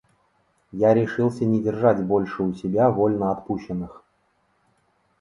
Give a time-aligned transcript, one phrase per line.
[0.79, 4.03] Я решился не держать больше у себя вольноотпущенных.